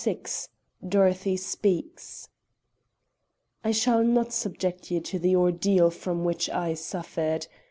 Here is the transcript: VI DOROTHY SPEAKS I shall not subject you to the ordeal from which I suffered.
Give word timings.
VI 0.03 0.17
DOROTHY 0.89 1.37
SPEAKS 1.37 2.29
I 3.63 3.69
shall 3.71 4.03
not 4.03 4.33
subject 4.33 4.89
you 4.89 4.99
to 5.01 5.19
the 5.19 5.35
ordeal 5.35 5.91
from 5.91 6.23
which 6.23 6.49
I 6.49 6.73
suffered. 6.73 7.45